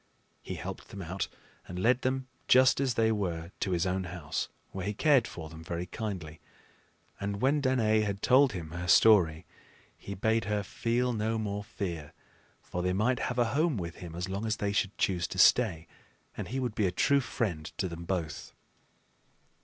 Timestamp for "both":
18.03-18.53